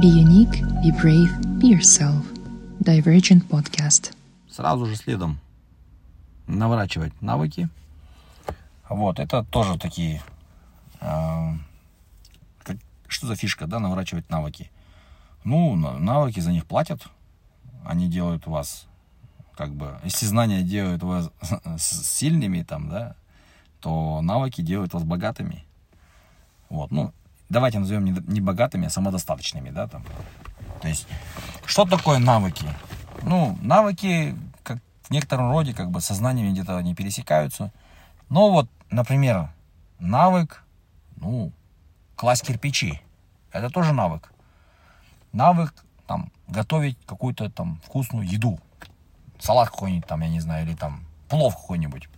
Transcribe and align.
Be 0.00 0.06
unique, 0.08 0.62
be 0.82 0.90
brave, 0.90 1.30
be 1.60 1.68
yourself. 1.68 2.24
Divergent 2.80 3.46
Podcast. 3.48 4.14
Сразу 4.50 4.86
же 4.86 4.96
следом 4.96 5.38
наворачивать 6.46 7.20
навыки. 7.20 7.68
Вот, 8.88 9.18
это 9.18 9.44
тоже 9.44 9.78
такие... 9.78 10.22
э, 11.00 11.52
что 13.08 13.26
за 13.26 13.36
фишка, 13.36 13.66
да, 13.66 13.78
наворачивать 13.78 14.28
навыки? 14.30 14.70
Ну, 15.44 15.76
на- 15.76 15.98
навыки 15.98 16.40
за 16.40 16.50
них 16.52 16.66
платят. 16.66 17.06
Они 17.84 18.08
делают 18.08 18.46
вас, 18.46 18.86
как 19.56 19.74
бы, 19.74 19.98
если 20.04 20.26
знания 20.26 20.62
делают 20.62 21.02
вас 21.02 21.30
сильными, 21.78 22.62
там, 22.62 22.88
да, 22.88 23.16
то 23.80 24.20
навыки 24.22 24.60
делают 24.62 24.94
вас 24.94 25.02
богатыми. 25.04 25.64
Вот, 26.68 26.90
ну, 26.90 27.12
давайте 27.52 27.78
назовем 27.78 28.04
не, 28.04 28.12
не 28.26 28.40
богатыми, 28.40 28.86
а 28.86 28.90
самодостаточными, 28.90 29.70
да, 29.70 29.86
там. 29.86 30.04
То 30.80 30.88
есть, 30.88 31.06
что 31.66 31.84
такое 31.84 32.18
навыки? 32.18 32.66
Ну, 33.22 33.56
навыки, 33.60 34.34
как 34.64 34.78
в 35.02 35.10
некотором 35.10 35.50
роде, 35.50 35.74
как 35.74 35.90
бы 35.90 36.00
со 36.00 36.14
знаниями 36.14 36.52
где-то 36.52 36.76
они 36.76 36.94
пересекаются. 36.94 37.70
Но 38.28 38.50
вот, 38.50 38.68
например, 38.90 39.50
навык, 39.98 40.64
ну, 41.16 41.52
класть 42.16 42.44
кирпичи. 42.44 43.00
Это 43.52 43.68
тоже 43.68 43.92
навык. 43.92 44.32
Навык, 45.32 45.74
там, 46.06 46.32
готовить 46.48 46.98
какую-то 47.06 47.50
там 47.50 47.80
вкусную 47.84 48.26
еду. 48.26 48.58
Салат 49.38 49.70
какой-нибудь 49.70 50.06
там, 50.06 50.22
я 50.22 50.28
не 50.28 50.40
знаю, 50.40 50.66
или 50.66 50.74
там 50.74 51.04
плов 51.28 51.54
какой-нибудь. 51.56 52.08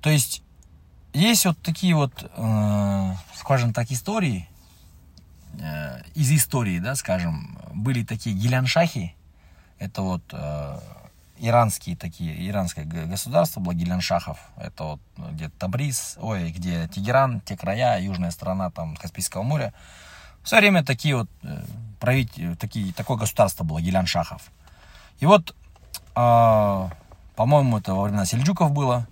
То 0.00 0.10
есть, 0.10 0.43
есть 1.14 1.46
вот 1.46 1.58
такие 1.62 1.94
вот, 1.94 2.30
э, 2.36 3.14
скажем 3.36 3.72
так, 3.72 3.90
истории, 3.90 4.48
э, 5.58 6.02
из 6.14 6.30
истории, 6.32 6.78
да, 6.80 6.94
скажем, 6.94 7.58
были 7.72 8.04
такие 8.04 8.36
гиляншахи, 8.36 9.14
это 9.78 10.02
вот 10.02 10.22
э, 10.32 10.78
иранские 11.38 11.96
такие, 11.96 12.48
иранское 12.48 12.84
государство 12.84 13.60
было 13.60 13.74
гиляншахов, 13.74 14.38
это 14.56 14.84
вот 14.84 15.00
ну, 15.16 15.30
где 15.30 15.48
Табриз, 15.50 16.16
ой, 16.20 16.50
где 16.50 16.88
Тегеран, 16.88 17.40
те 17.40 17.56
края, 17.56 18.00
южная 18.00 18.30
сторона 18.30 18.70
там 18.70 18.96
Каспийского 18.96 19.42
моря. 19.42 19.72
В 20.42 20.48
свое 20.48 20.62
время 20.62 20.84
такие 20.84 21.16
вот 21.16 21.30
э, 21.42 21.62
править, 22.00 22.38
такие, 22.58 22.92
такое 22.92 23.16
государство 23.16 23.64
было 23.64 23.80
гиляншахов. 23.80 24.42
И 25.20 25.26
вот, 25.26 25.54
а, 26.14 26.90
по-моему, 27.36 27.78
это 27.78 27.94
во 27.94 28.02
времена 28.02 28.26
сельджуков 28.26 28.72
было, 28.72 29.06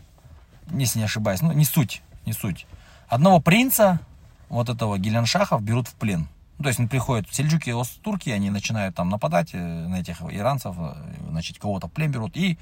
если 0.78 0.98
не 0.98 1.04
ошибаюсь, 1.04 1.42
ну, 1.42 1.52
не 1.52 1.64
суть, 1.64 2.02
не 2.26 2.32
суть. 2.32 2.66
Одного 3.08 3.40
принца, 3.40 4.00
вот 4.48 4.68
этого 4.68 4.98
Геляншахов, 4.98 5.62
берут 5.62 5.88
в 5.88 5.94
плен. 5.94 6.28
Ну, 6.58 6.64
то 6.64 6.68
есть, 6.68 6.80
он 6.80 6.88
приходит, 6.88 7.32
сельджуки, 7.32 7.70
ос- 7.70 7.98
турки, 8.02 8.30
они 8.30 8.50
начинают 8.50 8.94
там 8.94 9.08
нападать 9.08 9.50
э, 9.52 9.58
на 9.58 9.96
этих 10.00 10.22
иранцев, 10.22 10.74
э, 10.78 10.94
значит, 11.30 11.58
кого-то 11.58 11.88
в 11.88 11.92
плен 11.92 12.10
берут 12.10 12.36
и 12.36 12.58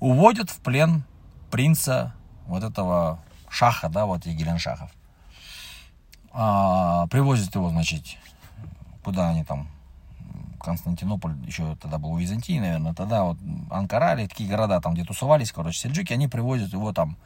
уводят 0.00 0.50
в 0.50 0.58
плен 0.58 1.04
принца 1.50 2.14
вот 2.46 2.62
этого 2.62 3.22
шаха, 3.50 3.88
да, 3.88 4.06
вот 4.06 4.26
и 4.26 4.32
Геляншахов. 4.32 4.90
А, 6.32 7.06
привозят 7.08 7.54
его, 7.54 7.70
значит, 7.70 8.04
куда 9.02 9.30
они 9.30 9.44
там, 9.44 9.68
Константинополь 10.68 11.34
еще 11.46 11.76
тогда 11.76 11.96
был 11.96 12.12
у 12.12 12.18
Византии, 12.18 12.58
наверное, 12.58 12.92
тогда 12.92 13.24
вот 13.24 13.38
Анкара 13.70 14.14
или 14.14 14.26
такие 14.26 14.50
города 14.50 14.82
там, 14.82 14.92
где 14.92 15.02
тусовались, 15.02 15.50
короче, 15.50 15.78
сельджуки, 15.78 16.12
они 16.12 16.28
привозят 16.28 16.74
его 16.74 16.92
там 16.92 17.16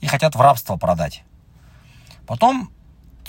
и 0.00 0.08
хотят 0.08 0.34
в 0.34 0.40
рабство 0.40 0.76
продать. 0.76 1.22
Потом 2.26 2.70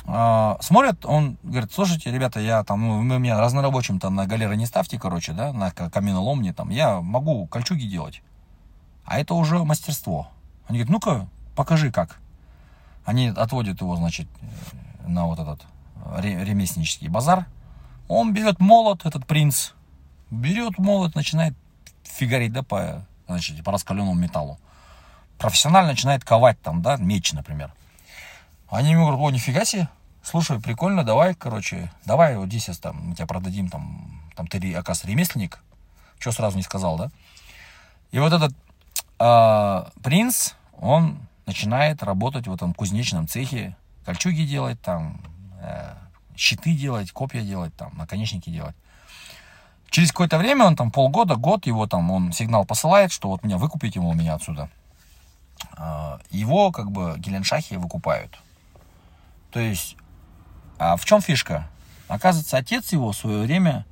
э, 0.08 0.56
смотрят, 0.60 1.06
он 1.06 1.38
говорит, 1.44 1.72
слушайте, 1.72 2.12
ребята, 2.12 2.40
я 2.40 2.64
там, 2.64 2.82
ну, 2.82 2.98
вы 2.98 3.20
меня 3.20 3.40
разнорабочим 3.40 4.00
там 4.00 4.16
на 4.16 4.26
галеры 4.26 4.56
не 4.56 4.66
ставьте, 4.66 4.98
короче, 4.98 5.34
да, 5.34 5.54
на 5.54 5.70
ка- 5.70 5.92
каменоломне 5.92 6.52
там, 6.52 6.72
я 6.72 7.00
могу 7.00 7.46
кольчуги 7.46 7.86
делать. 7.86 8.24
А 9.06 9.20
это 9.20 9.36
уже 9.36 9.64
мастерство. 9.64 10.30
Они 10.68 10.80
говорят, 10.80 10.94
ну-ка, 10.94 11.28
покажи 11.56 11.92
как. 11.92 12.18
Они 13.06 13.28
отводят 13.28 13.82
его, 13.82 13.96
значит, 13.98 14.28
на 15.06 15.28
вот 15.28 15.38
этот 15.38 15.62
э, 16.06 16.22
ре- 16.22 16.44
ремесленнический 16.44 17.08
базар. 17.08 17.46
Он 18.08 18.34
берет 18.34 18.60
молот, 18.60 19.06
этот 19.06 19.26
принц, 19.26 19.72
берет 20.30 20.78
молот, 20.78 21.16
начинает 21.16 21.54
фигарить, 22.04 22.54
да, 22.54 22.64
по, 22.64 23.06
значит, 23.28 23.64
по 23.64 23.72
раскаленному 23.72 24.14
металлу. 24.14 24.60
Профессионально 25.38 25.92
начинает 25.92 26.24
ковать 26.24 26.62
там, 26.62 26.82
да, 26.82 26.98
меч, 26.98 27.34
например. 27.34 27.74
Они 28.70 28.92
ему 28.92 29.04
говорят, 29.08 29.22
о, 29.22 29.32
нифига 29.32 29.66
себе, 29.66 29.88
слушай, 30.22 30.60
прикольно, 30.60 31.04
давай, 31.04 31.36
короче, 31.36 31.92
давай 32.06 32.38
вот 32.38 32.48
здесь 32.48 32.66
там, 32.80 33.10
мы 33.10 33.16
тебя 33.16 33.28
продадим, 33.28 33.70
там, 33.70 34.22
там 34.36 34.48
ты, 34.48 34.58
оказывается, 34.74 35.08
ремесленник. 35.08 35.60
Что 36.20 36.32
сразу 36.32 36.58
не 36.58 36.64
сказал, 36.64 36.98
да? 36.98 37.12
И 38.12 38.20
вот 38.20 38.32
этот 38.32 38.56
а, 39.20 39.92
принц, 40.02 40.54
он 40.78 41.20
начинает 41.46 42.04
работать 42.04 42.48
в 42.48 42.54
этом 42.54 42.74
кузнечном 42.74 43.28
цехе, 43.28 43.76
кольчуги 44.06 44.44
делать, 44.44 44.82
там, 44.82 45.22
э, 45.62 45.94
щиты 46.38 46.74
делать, 46.74 47.12
копья 47.12 47.42
делать, 47.42 47.76
там, 47.76 47.92
наконечники 47.98 48.50
делать. 48.50 48.76
Через 49.90 50.10
какое-то 50.10 50.38
время, 50.38 50.66
он 50.66 50.76
там 50.76 50.90
полгода, 50.90 51.36
год, 51.36 51.68
его 51.68 51.86
там, 51.86 52.10
он 52.10 52.32
сигнал 52.32 52.66
посылает, 52.66 53.12
что 53.12 53.30
вот 53.30 53.44
меня 53.44 53.58
выкупите, 53.58 54.00
мол, 54.00 54.14
меня 54.14 54.34
отсюда. 54.34 54.70
А, 55.78 56.20
Его, 56.32 56.72
как 56.72 56.92
бы, 56.92 57.16
Геленшахи 57.18 57.76
выкупают. 57.76 58.40
То 59.52 59.60
есть, 59.60 59.96
а 60.80 60.96
в 60.96 61.06
чем 61.06 61.22
фишка? 61.22 61.70
Оказывается, 62.08 62.58
отец 62.58 62.92
его 62.92 63.12
в 63.12 63.16
свое 63.16 63.44
время, 63.44 63.86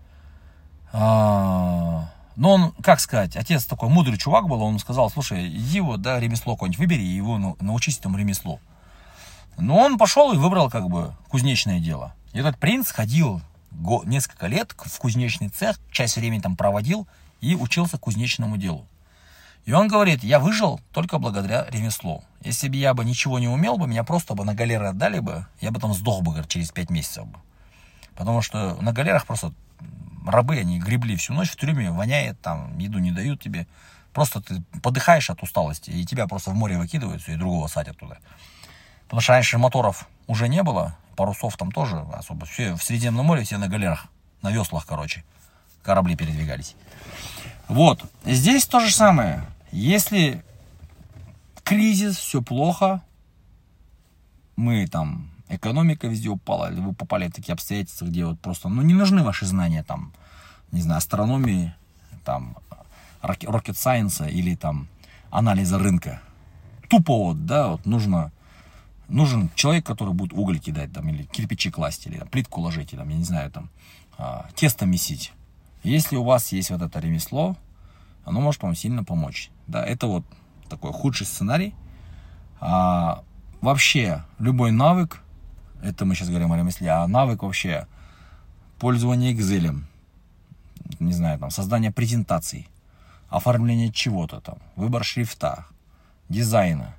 а, 0.92 2.10
ну, 2.36 2.50
он, 2.50 2.72
как 2.82 3.00
сказать, 3.00 3.36
отец 3.36 3.66
такой 3.66 3.90
мудрый 3.90 4.18
чувак 4.18 4.48
был, 4.48 4.62
он 4.62 4.80
сказал, 4.80 5.10
слушай, 5.10 5.48
иди 5.48 5.80
вот, 5.82 6.02
да, 6.02 6.20
ремесло 6.20 6.56
какое-нибудь 6.56 6.80
выбери, 6.80 7.04
его 7.04 7.38
нау- 7.38 7.58
научись 7.62 8.00
этому 8.00 8.18
ремеслу. 8.18 8.60
Но 9.58 9.78
он 9.78 9.98
пошел 9.98 10.34
и 10.34 10.38
выбрал, 10.38 10.70
как 10.70 10.90
бы, 10.90 11.14
кузнечное 11.30 11.80
дело. 11.80 12.16
И 12.34 12.40
этот 12.40 12.58
принц 12.58 12.92
ходил 12.92 13.42
несколько 14.06 14.48
лет 14.48 14.74
в 14.76 14.98
кузнечный 15.00 15.50
цех, 15.50 15.80
часть 15.92 16.18
времени 16.18 16.42
там 16.42 16.56
проводил 16.56 17.08
и 17.40 17.56
учился 17.56 17.98
кузнечному 17.98 18.58
делу. 18.58 18.88
И 19.66 19.74
он 19.74 19.88
говорит, 19.88 20.24
я 20.24 20.40
выжил 20.40 20.82
только 20.92 21.20
благодаря 21.20 21.66
ремеслу. 21.70 22.24
Если 22.42 22.68
бы 22.68 22.78
я 22.78 22.94
бы 22.94 23.06
ничего 23.06 23.38
не 23.38 23.48
умел 23.48 23.78
бы, 23.78 23.88
меня 23.88 24.04
просто 24.04 24.34
бы 24.34 24.44
на 24.44 24.56
галеры 24.56 24.88
отдали 24.88 25.20
бы, 25.20 25.46
я 25.60 25.72
бы 25.72 25.80
там 25.80 25.94
сдох 25.94 26.22
бы 26.24 26.44
через 26.48 26.72
пять 26.72 26.90
месяцев 26.90 27.28
бы. 27.28 27.40
Потому 28.16 28.42
что 28.42 28.76
на 28.82 28.92
галерах 28.92 29.26
просто 29.26 29.54
рабы, 30.26 30.58
они 30.58 30.80
гребли 30.80 31.16
всю 31.16 31.34
ночь 31.34 31.52
в 31.52 31.56
трюме, 31.56 31.92
воняет, 31.92 32.40
там, 32.42 32.78
еду 32.78 33.00
не 33.00 33.12
дают 33.12 33.42
тебе. 33.42 33.68
Просто 34.14 34.42
ты 34.42 34.62
подыхаешь 34.82 35.30
от 35.30 35.42
усталости, 35.44 35.90
и 35.92 36.06
тебя 36.06 36.28
просто 36.28 36.52
в 36.52 36.56
море 36.56 36.78
выкидывают, 36.78 37.28
и 37.30 37.36
другого 37.36 37.68
садят 37.68 37.98
туда. 37.98 38.18
Потому 39.12 39.24
что 39.24 39.34
раньше 39.34 39.58
моторов 39.58 40.08
уже 40.28 40.48
не 40.48 40.64
было, 40.64 40.96
парусов 41.18 41.58
там 41.58 41.70
тоже 41.70 41.98
особо. 42.14 42.46
Все 42.46 42.76
в 42.76 42.82
Средиземном 42.82 43.26
море 43.26 43.44
все 43.44 43.58
на 43.58 43.68
галерах, 43.68 44.06
на 44.42 44.54
веслах, 44.54 44.86
короче, 44.86 45.26
корабли 45.84 46.16
передвигались. 46.16 46.78
Вот, 47.68 48.06
здесь 48.24 48.66
то 48.66 48.80
же 48.80 48.90
самое. 48.90 49.46
Если 49.74 50.46
кризис, 51.66 52.16
все 52.16 52.42
плохо, 52.42 53.02
мы 54.56 54.88
там, 54.88 55.30
экономика 55.50 56.08
везде 56.08 56.30
упала, 56.30 56.72
или 56.72 56.80
вы 56.80 56.94
попали 56.94 57.28
в 57.28 57.34
такие 57.34 57.52
обстоятельства, 57.52 58.06
где 58.06 58.26
вот 58.26 58.40
просто, 58.40 58.70
ну, 58.70 58.82
не 58.82 58.94
нужны 58.94 59.24
ваши 59.24 59.46
знания 59.46 59.84
там, 59.84 60.14
не 60.72 60.82
знаю, 60.82 61.00
астрономии, 61.00 61.76
там, 62.24 62.56
rocket 63.22 63.76
science 63.76 64.32
или 64.32 64.56
там 64.56 64.88
анализа 65.32 65.80
рынка. 65.80 66.22
Тупо 66.88 67.26
вот, 67.26 67.46
да, 67.46 67.68
вот 67.68 67.86
нужно, 67.86 68.32
нужен 69.12 69.50
человек, 69.56 69.86
который 69.86 70.14
будет 70.14 70.34
уголь 70.34 70.60
кидать 70.60 70.92
там, 70.94 71.10
или 71.10 71.24
кирпичи 71.24 71.70
класть, 71.70 72.08
или 72.08 72.18
там, 72.18 72.28
плитку 72.28 72.62
ложить, 72.62 72.94
или, 72.94 73.00
там, 73.00 73.10
я 73.10 73.18
не 73.18 73.24
знаю, 73.24 73.52
там, 73.52 73.70
а, 74.18 74.48
тесто 74.56 74.86
месить. 74.86 75.34
Если 75.84 76.16
у 76.16 76.24
вас 76.24 76.52
есть 76.52 76.70
вот 76.72 76.82
это 76.82 77.00
ремесло, 77.00 77.58
оно 78.24 78.40
может 78.40 78.62
вам 78.64 78.76
сильно 78.76 79.04
помочь. 79.04 79.52
Да, 79.68 79.86
это 79.86 80.08
вот 80.08 80.26
такой 80.70 80.94
худший 80.94 81.28
сценарий. 81.28 81.76
А, 82.60 83.24
вообще, 83.60 84.24
любой 84.40 84.72
навык, 84.72 85.22
это 85.84 86.06
мы 86.06 86.16
сейчас 86.16 86.30
говорим 86.30 86.52
о 86.54 86.58
ремесле, 86.58 86.90
а 86.90 87.08
навык 87.08 87.44
вообще 87.44 87.88
пользование 88.80 89.34
Excel, 89.34 89.82
не 91.00 91.14
знаю, 91.14 91.40
там, 91.40 91.50
создание 91.52 91.92
презентаций, 91.92 92.68
оформление 93.30 93.92
чего-то 93.92 94.40
там, 94.40 94.60
выбор 94.76 95.04
шрифта, 95.04 95.66
дизайна. 96.30 96.96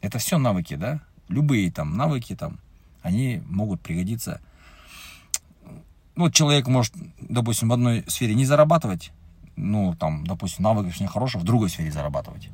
Это 0.00 0.18
все 0.18 0.38
навыки, 0.38 0.74
да? 0.74 1.00
Любые 1.32 1.72
там 1.72 1.96
навыки 1.96 2.36
там, 2.36 2.58
они 3.02 3.42
могут 3.48 3.80
пригодиться. 3.80 4.40
Ну, 6.14 6.24
вот 6.24 6.34
человек 6.34 6.68
может, 6.68 6.94
допустим, 7.20 7.70
в 7.70 7.72
одной 7.72 8.04
сфере 8.06 8.34
не 8.34 8.44
зарабатывать, 8.44 9.12
ну, 9.56 9.94
там, 9.98 10.26
допустим, 10.26 10.64
навык 10.64 10.86
очень 10.86 11.06
хороший, 11.06 11.40
в 11.40 11.44
другой 11.44 11.70
сфере 11.70 11.90
зарабатывать. 11.90 12.50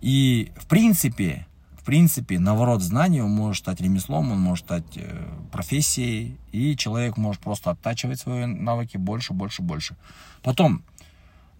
И, 0.00 0.52
в 0.56 0.66
принципе, 0.66 1.46
в 1.78 1.84
принципе, 1.84 2.40
наворот 2.40 2.82
знаний, 2.82 3.20
он 3.20 3.30
может 3.30 3.62
стать 3.62 3.80
ремеслом, 3.80 4.32
он 4.32 4.40
может 4.40 4.64
стать 4.64 4.96
э, 4.96 5.24
профессией, 5.52 6.36
и 6.50 6.76
человек 6.76 7.16
может 7.16 7.40
просто 7.40 7.70
оттачивать 7.70 8.18
свои 8.18 8.46
навыки 8.46 8.96
больше, 8.96 9.32
больше, 9.32 9.62
больше. 9.62 9.96
Потом, 10.42 10.82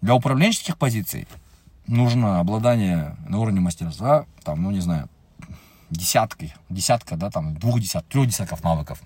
для 0.01 0.13
управленческих 0.13 0.77
позиций 0.77 1.27
нужно 1.87 2.39
обладание 2.41 3.15
на 3.29 3.39
уровне 3.39 3.61
мастерства, 3.61 4.25
там, 4.43 4.63
ну, 4.63 4.71
не 4.71 4.81
знаю, 4.81 5.09
десятки, 5.89 6.53
десятка, 6.69 7.15
да, 7.15 7.29
там, 7.29 7.55
двух 7.57 7.79
десятков, 7.79 8.11
трех 8.11 8.27
десятков 8.27 8.63
навыков. 8.63 9.01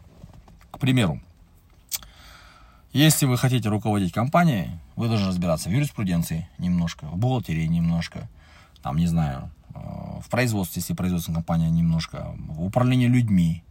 К 0.72 0.80
примеру, 0.80 1.22
если 2.94 3.26
вы 3.26 3.38
хотите 3.38 3.70
руководить 3.70 4.14
компанией, 4.14 4.72
вы 4.96 5.08
должны 5.08 5.28
разбираться 5.28 5.70
в 5.70 5.72
юриспруденции 5.72 6.50
немножко, 6.58 7.06
в 7.06 7.18
бухгалтерии 7.18 7.66
немножко, 7.66 8.28
там, 8.82 8.98
не 8.98 9.08
знаю, 9.08 9.50
э, 9.74 9.80
в 10.22 10.30
производстве, 10.30 10.82
если 10.82 10.94
производственная 10.94 11.38
компания 11.38 11.70
немножко, 11.70 12.36
в 12.38 12.64
управлении 12.64 13.08
людьми, 13.08 13.64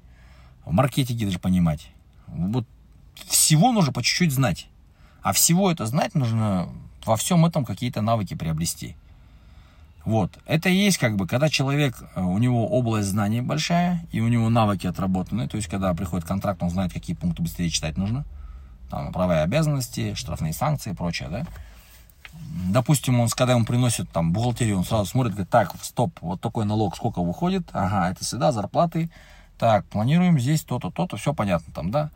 в 0.65 0.73
маркетинге 0.73 1.27
даже 1.27 1.39
понимать. 1.39 1.91
Вот 2.29 2.67
всего 3.27 3.73
нужно 3.73 3.93
по 3.93 4.03
чуть-чуть 4.03 4.33
знать. 4.33 4.69
А 5.23 5.33
всего 5.33 5.71
это 5.71 5.85
знать 5.87 6.15
нужно 6.15 6.69
во 7.05 7.17
всем 7.17 7.45
этом 7.45 7.65
какие-то 7.65 8.01
навыки 8.01 8.35
приобрести. 8.35 8.97
Вот. 10.05 10.39
Это 10.47 10.69
и 10.69 10.75
есть 10.75 10.99
как 10.99 11.17
бы, 11.17 11.27
когда 11.27 11.49
человек, 11.49 11.95
э, 12.15 12.23
у 12.23 12.39
него 12.39 12.67
область 12.67 13.09
знаний 13.09 13.43
большая, 13.43 14.05
и 14.13 14.21
у 14.21 14.29
него 14.29 14.49
навыки 14.49 14.87
отработаны, 14.87 15.47
то 15.49 15.57
есть, 15.57 15.69
когда 15.69 15.93
приходит 15.95 16.27
контракт, 16.27 16.63
он 16.63 16.71
знает, 16.71 16.93
какие 16.93 17.15
пункты 17.15 17.43
быстрее 17.43 17.69
читать 17.69 17.97
нужно, 17.97 18.25
там, 18.89 19.13
права 19.13 19.41
и 19.41 19.45
обязанности, 19.45 20.15
штрафные 20.15 20.53
санкции 20.53 20.93
и 20.93 20.95
прочее, 20.95 21.29
да. 21.29 21.47
Допустим, 22.71 23.21
он, 23.21 23.29
когда 23.29 23.53
ему 23.53 23.65
приносит 23.65 24.11
там 24.11 24.33
бухгалтерию, 24.33 24.79
он 24.79 24.85
сразу 24.85 25.05
смотрит, 25.07 25.33
говорит, 25.33 25.51
так, 25.51 25.75
стоп, 25.83 26.13
вот 26.23 26.41
такой 26.41 26.65
налог, 26.65 26.97
сколько 26.97 27.23
выходит, 27.23 27.69
ага, 27.73 28.11
это 28.11 28.25
сюда, 28.25 28.53
зарплаты, 28.53 29.11
так, 29.59 29.85
планируем 29.87 30.39
здесь 30.41 30.63
то-то, 30.63 30.91
то-то, 30.91 31.19
все 31.19 31.35
понятно 31.35 31.73
там, 31.75 31.91
да. 31.91 32.11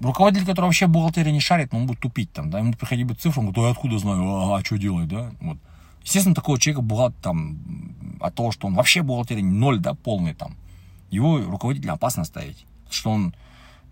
Руководитель, 0.00 0.46
который 0.46 0.66
вообще 0.66 0.86
бухгалтерия 0.86 1.30
не 1.30 1.40
шарит, 1.40 1.74
он 1.74 1.86
будет 1.86 2.00
тупить 2.00 2.32
там, 2.32 2.50
да, 2.50 2.60
ему 2.60 2.72
приходить 2.72 3.06
будет 3.06 3.20
цифру, 3.20 3.42
он 3.42 3.52
говорит, 3.52 3.68
а 3.68 3.72
откуда 3.72 3.98
знаю, 3.98 4.54
а, 4.54 4.64
что 4.64 4.78
делать, 4.78 5.08
да, 5.08 5.30
вот. 5.40 5.58
Естественно, 6.04 6.34
такого 6.34 6.58
человека 6.58 6.82
бухгалтер 6.82 7.20
там, 7.22 7.58
от 8.20 8.34
того, 8.34 8.52
что 8.52 8.66
он 8.66 8.74
вообще 8.74 9.02
бухгалтерия 9.02 9.42
ноль, 9.42 9.80
да, 9.80 9.94
полный 9.94 10.34
там, 10.34 10.54
его 11.10 11.38
руководителя 11.38 11.92
опасно 11.92 12.24
ставить, 12.24 12.66
что 12.90 13.10
он 13.10 13.34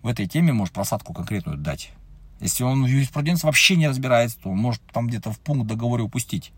в 0.03 0.07
этой 0.07 0.27
теме 0.27 0.53
может 0.53 0.73
просадку 0.73 1.13
конкретную 1.13 1.57
дать. 1.57 1.91
Если 2.39 2.63
он 2.63 2.83
в 2.83 2.87
юриспруденции 2.87 3.47
вообще 3.47 3.75
не 3.75 3.87
разбирается, 3.87 4.37
то 4.39 4.49
он 4.49 4.57
может 4.57 4.81
там 4.91 5.07
где-то 5.07 5.31
в 5.31 5.39
пункт 5.39 5.67
договора 5.67 6.03
упустить. 6.03 6.51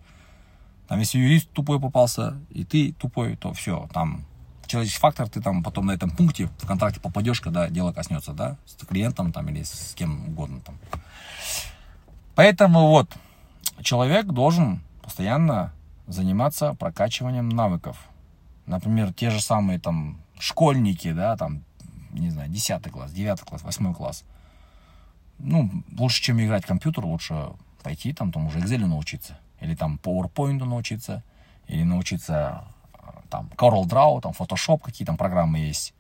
Там, 0.88 1.00
если 1.00 1.20
юрист 1.20 1.50
тупой 1.52 1.80
попался, 1.80 2.38
и 2.50 2.64
ты 2.64 2.92
тупой, 2.94 3.36
то 3.38 3.54
все, 3.54 3.88
там 3.94 4.26
человеческий 4.68 5.00
фактор, 5.00 5.30
ты 5.30 5.42
там 5.42 5.64
потом 5.64 5.86
на 5.86 5.92
этом 5.92 6.10
пункте 6.10 6.50
в 6.60 6.68
контракте 6.68 7.00
попадешь, 7.00 7.40
когда 7.40 7.70
дело 7.70 7.94
коснется, 7.94 8.34
да, 8.34 8.58
с 8.66 8.86
клиентом 8.86 9.32
там 9.32 9.48
или 9.50 9.64
с 9.64 9.94
кем 9.96 10.28
угодно 10.28 10.60
там. 10.62 10.76
Поэтому 12.36 12.88
вот, 12.90 13.10
человек 13.82 14.26
должен 14.26 14.82
постоянно 15.06 15.72
заниматься 16.08 16.74
прокачиванием 16.74 17.48
навыков. 17.48 17.98
Например, 18.66 19.14
те 19.14 19.30
же 19.30 19.40
самые 19.40 19.80
там 19.80 20.20
школьники, 20.40 21.14
да, 21.14 21.38
там, 21.38 21.64
не 22.12 22.32
знаю, 22.32 22.50
10 22.50 22.92
класс, 22.92 23.12
9 23.12 23.40
класс, 23.42 23.62
8 23.64 23.94
класс. 23.94 24.24
Ну, 25.38 25.70
лучше, 25.98 26.24
чем 26.24 26.42
играть 26.42 26.64
в 26.64 26.68
компьютер, 26.68 27.06
лучше 27.06 27.50
пойти 27.84 28.14
там, 28.14 28.32
там 28.32 28.48
уже 28.48 28.60
Excel 28.60 28.86
научиться. 28.88 29.38
Или 29.62 29.76
там 29.76 30.00
PowerPoint 30.02 30.64
научиться. 30.66 31.24
Или 31.68 31.84
научиться 31.84 32.64
там 33.30 33.50
Corel 33.56 33.86
Draw, 33.86 34.22
там 34.22 34.32
Photoshop, 34.32 34.80
какие 34.80 35.06
там 35.06 35.18
программы 35.18 35.60
есть. 35.60 35.94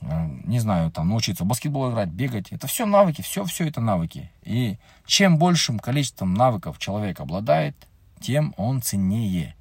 Э, 0.00 0.28
не 0.44 0.58
знаю, 0.58 0.90
там 0.90 1.08
научиться 1.08 1.44
баскетбол 1.44 1.92
играть, 1.92 2.08
бегать. 2.08 2.50
Это 2.50 2.66
все 2.66 2.86
навыки, 2.86 3.22
все, 3.22 3.44
все 3.44 3.68
это 3.68 3.80
навыки. 3.80 4.30
И 4.42 4.78
чем 5.06 5.38
большим 5.38 5.78
количеством 5.78 6.34
навыков 6.34 6.78
человек 6.78 7.20
обладает, 7.20 7.76
тем 8.20 8.54
он 8.56 8.82
ценнее. 8.82 9.54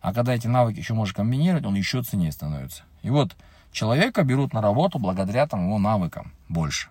А 0.00 0.14
когда 0.14 0.34
эти 0.34 0.46
навыки 0.46 0.78
еще 0.78 0.94
можно 0.94 1.14
комбинировать, 1.14 1.64
он 1.64 1.74
еще 1.74 2.02
ценнее 2.02 2.32
становится. 2.32 2.82
И 3.02 3.10
вот 3.10 3.36
человека 3.72 4.22
берут 4.24 4.52
на 4.52 4.60
работу 4.62 4.98
благодаря 4.98 5.46
там 5.46 5.66
его 5.66 5.78
навыкам 5.78 6.32
больше. 6.48 6.88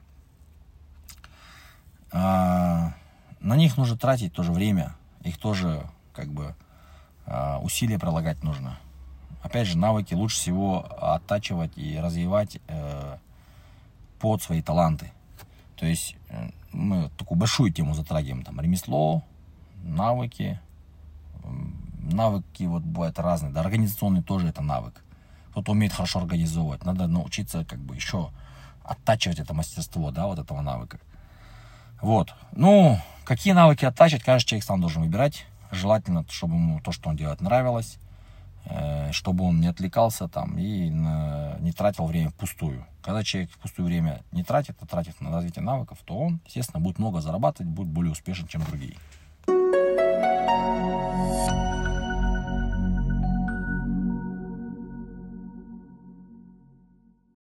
А, 2.12 2.94
на 3.40 3.56
них 3.56 3.78
нужно 3.78 3.98
тратить 3.98 4.34
тоже 4.34 4.52
время. 4.52 4.96
Их 5.24 5.38
тоже 5.38 5.86
как 6.14 6.28
бы 6.30 6.56
а, 7.26 7.60
усилия 7.60 8.00
прилагать 8.00 8.44
нужно. 8.44 8.78
Опять 9.42 9.68
же, 9.68 9.78
навыки 9.78 10.14
лучше 10.14 10.36
всего 10.36 10.86
оттачивать 11.00 11.78
и 11.78 11.98
развивать 11.98 12.60
э, 12.68 13.18
под 14.20 14.42
свои 14.42 14.62
таланты. 14.62 15.14
То 15.78 15.86
есть 15.86 16.18
э, 16.28 16.50
мы 16.74 17.10
такую 17.18 17.38
большую 17.38 17.72
тему 17.72 17.94
затрагиваем, 17.94 18.44
там 18.44 18.60
ремесло, 18.60 19.24
навыки, 19.84 20.60
навыки 22.12 22.64
вот 22.64 22.84
бывают 22.84 23.20
разные, 23.20 23.52
да, 23.52 23.62
организационный 23.62 24.24
тоже 24.24 24.48
это 24.48 24.62
навык. 24.62 25.04
Кто-то 25.52 25.72
умеет 25.72 25.94
хорошо 25.94 26.20
организовывать, 26.20 26.86
надо 26.86 27.08
научиться 27.08 27.66
как 27.66 27.80
бы 27.80 27.96
еще 27.96 28.32
оттачивать 28.84 29.40
это 29.40 29.54
мастерство, 29.54 30.12
да, 30.12 30.28
вот 30.28 30.40
этого 30.40 30.62
навыка. 30.62 31.00
Вот, 32.02 32.34
ну, 32.54 32.98
какие 33.26 33.54
навыки 33.54 33.86
оттачивать, 33.86 34.24
каждый 34.24 34.48
человек 34.48 34.66
сам 34.66 34.82
должен 34.82 35.02
выбирать. 35.02 35.46
Желательно, 35.72 36.26
чтобы 36.30 36.56
ему 36.56 36.80
то, 36.80 36.92
что 36.92 37.10
он 37.10 37.16
делает, 37.16 37.42
нравилось, 37.42 38.00
э, 38.66 39.12
чтобы 39.12 39.44
он 39.44 39.62
не 39.62 39.68
отвлекался 39.68 40.28
там 40.28 40.58
и 40.58 40.90
не 40.90 41.72
тратил 41.74 42.06
время 42.06 42.30
впустую. 42.32 42.86
Когда 43.04 43.24
человек 43.24 43.52
впустую 43.52 43.86
время 43.86 44.24
не 44.32 44.44
тратит, 44.44 44.78
а 44.82 44.86
тратит 44.88 45.20
на 45.22 45.30
развитие 45.32 45.64
навыков, 45.64 46.00
то 46.06 46.18
он, 46.18 46.40
естественно, 46.46 46.82
будет 46.82 47.00
много 47.00 47.22
зарабатывать, 47.22 47.72
будет 47.72 47.90
более 47.90 48.12
успешен, 48.12 48.48
чем 48.48 48.64
другие. 48.64 48.96
you 50.50 51.79